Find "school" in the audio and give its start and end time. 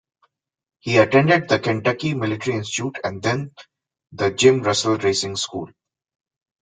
5.35-5.69